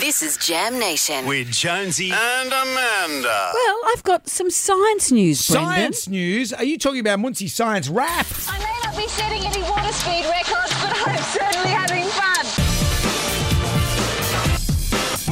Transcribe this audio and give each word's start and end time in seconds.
This 0.00 0.22
is 0.22 0.36
Jam 0.38 0.78
Nation. 0.78 1.26
with 1.26 1.50
Jonesy 1.50 2.10
and 2.10 2.48
Amanda. 2.52 3.50
Well, 3.54 3.76
I've 3.88 4.02
got 4.02 4.28
some 4.28 4.50
science 4.50 5.12
news, 5.12 5.46
Brendan. 5.48 5.72
Science 5.72 6.08
news. 6.08 6.52
Are 6.52 6.64
you 6.64 6.78
talking 6.78 7.00
about 7.00 7.18
Muncie 7.20 7.48
Science 7.48 7.88
Rap? 7.88 8.26
I 8.48 8.58
may 8.58 8.64
not 8.84 8.96
be 8.96 9.06
setting 9.08 9.42
any 9.44 9.62
water 9.62 9.92
speed 9.92 10.24
records, 10.24 10.72
but 10.82 10.96
I'm 11.06 11.22
certainly 11.22 11.70
having 11.70 12.04
fun. 12.16 12.46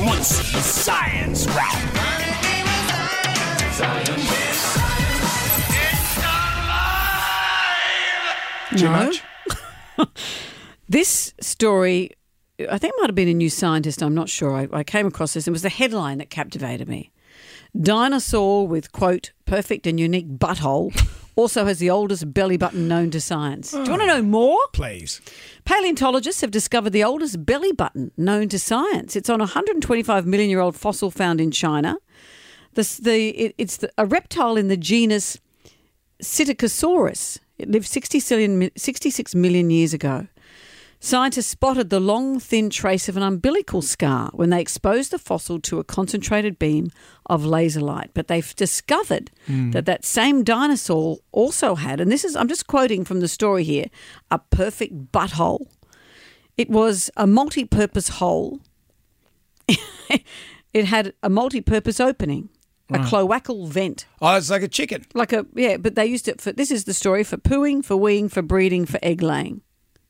Muncie 0.04 0.60
Science 0.60 1.46
Rap. 1.48 1.84
Too 8.76 8.84
No. 8.84 8.90
much? 8.90 9.22
This 10.90 11.34
story, 11.42 12.12
I 12.58 12.78
think 12.78 12.94
it 12.94 13.00
might 13.00 13.08
have 13.08 13.14
been 13.14 13.28
a 13.28 13.34
New 13.34 13.50
Scientist. 13.50 14.02
I'm 14.02 14.14
not 14.14 14.28
sure. 14.28 14.56
I, 14.56 14.68
I 14.72 14.82
came 14.82 15.06
across 15.06 15.34
this. 15.34 15.46
and 15.46 15.52
It 15.52 15.56
was 15.56 15.62
the 15.62 15.68
headline 15.68 16.18
that 16.18 16.30
captivated 16.30 16.88
me. 16.88 17.12
Dinosaur 17.80 18.66
with 18.66 18.90
quote 18.92 19.32
perfect 19.44 19.86
and 19.86 20.00
unique 20.00 20.28
butthole 20.28 20.92
also 21.36 21.66
has 21.66 21.78
the 21.78 21.90
oldest 21.90 22.32
belly 22.34 22.56
button 22.56 22.88
known 22.88 23.10
to 23.10 23.20
science. 23.20 23.70
Do 23.70 23.82
you 23.82 23.90
want 23.90 24.02
to 24.02 24.10
oh. 24.10 24.16
know 24.16 24.22
more? 24.22 24.58
Please. 24.72 25.20
Paleontologists 25.64 26.40
have 26.40 26.50
discovered 26.50 26.90
the 26.90 27.04
oldest 27.04 27.46
belly 27.46 27.72
button 27.72 28.10
known 28.16 28.48
to 28.48 28.58
science. 28.58 29.14
It's 29.14 29.30
on 29.30 29.40
a 29.40 29.44
125 29.44 30.26
million 30.26 30.50
year 30.50 30.60
old 30.60 30.74
fossil 30.74 31.10
found 31.12 31.40
in 31.40 31.52
China. 31.52 31.96
The, 32.74 32.98
the, 33.02 33.28
it, 33.28 33.54
it's 33.58 33.76
the, 33.76 33.92
a 33.96 34.04
reptile 34.04 34.56
in 34.56 34.68
the 34.68 34.76
genus 34.76 35.38
Psittacosaurus. 36.20 37.38
It 37.58 37.70
lived 37.70 37.86
60 37.86 38.20
million, 38.34 38.70
66 38.76 39.34
million 39.34 39.70
years 39.70 39.94
ago. 39.94 40.26
Scientists 41.00 41.46
spotted 41.46 41.90
the 41.90 42.00
long, 42.00 42.40
thin 42.40 42.70
trace 42.70 43.08
of 43.08 43.16
an 43.16 43.22
umbilical 43.22 43.80
scar 43.80 44.30
when 44.32 44.50
they 44.50 44.60
exposed 44.60 45.12
the 45.12 45.18
fossil 45.18 45.60
to 45.60 45.78
a 45.78 45.84
concentrated 45.84 46.58
beam 46.58 46.90
of 47.26 47.44
laser 47.44 47.80
light. 47.80 48.10
But 48.14 48.26
they've 48.26 48.56
discovered 48.56 49.30
hmm. 49.46 49.70
that 49.70 49.86
that 49.86 50.04
same 50.04 50.42
dinosaur 50.42 51.18
also 51.30 51.76
had, 51.76 52.00
and 52.00 52.10
this 52.10 52.24
is, 52.24 52.34
I'm 52.34 52.48
just 52.48 52.66
quoting 52.66 53.04
from 53.04 53.20
the 53.20 53.28
story 53.28 53.62
here, 53.62 53.86
a 54.30 54.40
perfect 54.40 55.12
butthole. 55.12 55.68
It 56.56 56.68
was 56.68 57.10
a 57.16 57.28
multi 57.28 57.64
purpose 57.64 58.08
hole. 58.08 58.60
it 60.72 60.86
had 60.86 61.12
a 61.22 61.28
multi 61.30 61.60
purpose 61.60 62.00
opening, 62.00 62.48
a 62.90 62.98
cloacal 62.98 63.68
vent. 63.68 64.06
Oh, 64.20 64.34
it's 64.34 64.50
like 64.50 64.62
a 64.62 64.68
chicken. 64.68 65.04
Like 65.14 65.32
a, 65.32 65.46
yeah, 65.54 65.76
but 65.76 65.94
they 65.94 66.06
used 66.06 66.26
it 66.26 66.40
for, 66.40 66.50
this 66.50 66.72
is 66.72 66.84
the 66.84 66.94
story 66.94 67.22
for 67.22 67.36
pooing, 67.36 67.84
for 67.84 67.94
weeing, 67.94 68.28
for 68.28 68.42
breeding, 68.42 68.84
for 68.84 68.98
egg 69.00 69.22
laying. 69.22 69.62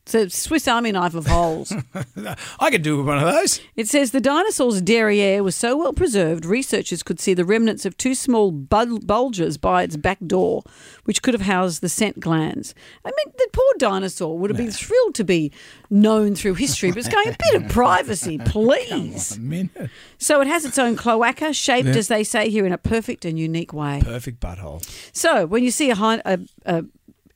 It's 0.08 0.14
a 0.14 0.30
Swiss 0.30 0.66
Army 0.66 0.90
knife 0.90 1.14
of 1.14 1.26
holes. 1.26 1.70
I 2.58 2.70
could 2.70 2.80
do 2.80 2.96
with 2.96 3.06
one 3.06 3.18
of 3.18 3.30
those. 3.30 3.60
It 3.76 3.88
says 3.88 4.10
the 4.10 4.22
dinosaur's 4.22 4.80
derriere 4.80 5.42
was 5.42 5.54
so 5.54 5.76
well 5.76 5.92
preserved, 5.92 6.46
researchers 6.46 7.02
could 7.02 7.20
see 7.20 7.34
the 7.34 7.44
remnants 7.44 7.84
of 7.84 7.94
two 7.98 8.14
small 8.14 8.50
bul- 8.50 9.00
bulges 9.00 9.58
by 9.58 9.82
its 9.82 9.98
back 9.98 10.16
door, 10.26 10.62
which 11.04 11.20
could 11.20 11.34
have 11.34 11.42
housed 11.42 11.82
the 11.82 11.90
scent 11.90 12.20
glands. 12.20 12.74
I 13.04 13.08
mean, 13.10 13.34
the 13.36 13.48
poor 13.52 13.70
dinosaur 13.76 14.38
would 14.38 14.48
have 14.48 14.56
been 14.56 14.70
thrilled 14.70 15.14
to 15.16 15.24
be 15.24 15.52
known 15.90 16.34
through 16.34 16.54
history, 16.54 16.90
but 16.90 17.00
it's 17.00 17.08
going 17.08 17.28
a 17.28 17.36
bit 17.52 17.62
of 17.62 17.68
privacy, 17.72 18.38
please. 18.38 19.38
A. 19.38 19.90
So 20.16 20.40
it 20.40 20.46
has 20.46 20.64
its 20.64 20.78
own 20.78 20.96
cloaca, 20.96 21.52
shaped, 21.52 21.88
as 21.88 22.08
they 22.08 22.24
say 22.24 22.48
here, 22.48 22.64
in 22.64 22.72
a 22.72 22.78
perfect 22.78 23.26
and 23.26 23.38
unique 23.38 23.74
way. 23.74 24.00
Perfect 24.02 24.40
butthole. 24.40 24.82
So 25.12 25.44
when 25.44 25.64
you 25.64 25.70
see 25.70 25.90
a, 25.90 25.94
a, 26.24 26.38
a 26.64 26.84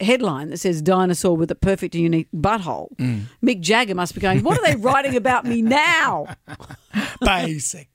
headline 0.02 0.50
that 0.50 0.58
says 0.58 0.82
dinosaur 0.82 1.36
with 1.36 1.50
a 1.50 1.54
perfect 1.54 1.94
and 1.94 2.02
unique 2.02 2.28
butthole, 2.34 2.94
mm. 2.96 3.22
Mick 3.42 3.60
Jagger 3.60 3.94
must 3.94 4.14
be 4.14 4.20
going, 4.20 4.42
What 4.42 4.58
are 4.58 4.66
they 4.66 4.76
writing 4.76 5.16
about 5.16 5.44
me 5.44 5.62
now? 5.62 6.26
Basic. 7.20 7.88